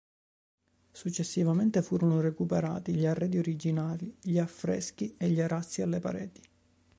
Successivamente 0.91 1.83
furono 1.83 2.21
recuperati 2.21 2.95
gli 2.95 3.05
arredi 3.05 3.37
originali, 3.37 4.11
gli 4.19 4.39
affreschi 4.39 5.13
e 5.15 5.29
gli 5.29 5.39
arazzi 5.39 5.83
alle 5.83 5.99
pareti. 5.99 6.41